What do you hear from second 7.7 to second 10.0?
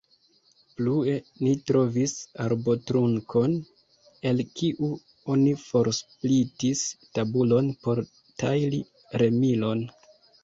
por tajli remilon.